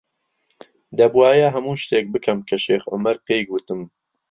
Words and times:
دەبووایە 0.97 1.47
هەموو 1.55 1.79
شتێک 1.83 2.05
بکەم 2.13 2.39
کە 2.49 2.57
شێخ 2.65 2.83
عومەر 2.91 3.17
پێی 3.27 3.41
گوتم. 3.49 3.81